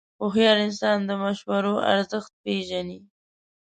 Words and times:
هوښیار 0.19 0.57
انسان 0.67 0.97
د 1.05 1.11
مشورو 1.23 1.73
ارزښت 1.93 2.31
پېژني. 2.43 2.99